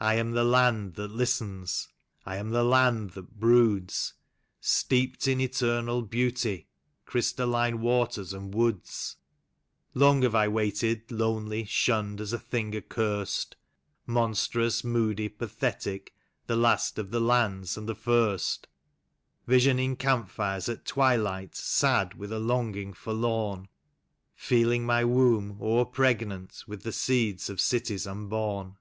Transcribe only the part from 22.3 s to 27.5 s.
a longing forlorn. Feeling my womb o'er pregnant with the seed